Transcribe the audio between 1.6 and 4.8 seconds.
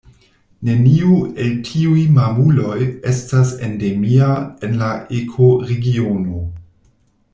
tiuj mamuloj estas endemia en